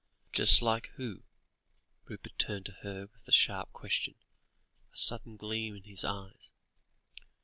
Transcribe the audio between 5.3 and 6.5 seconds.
gleam in his eyes.